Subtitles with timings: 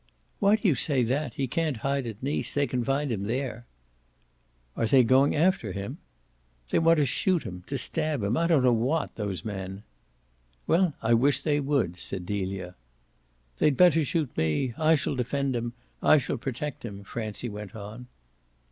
[0.39, 1.35] "Why do you say that?
[1.35, 3.67] He can't hide at Nice they can find him there."
[4.75, 5.99] "Are they going after him?"
[6.71, 9.83] "They want to shoot him to stab him, I don't know what those men."
[10.65, 12.73] "Well, I wish they would," said Delia.
[13.59, 14.73] "They'd better shoot me.
[14.75, 15.73] I shall defend him.
[16.01, 18.07] I shall protect him," Francie went on.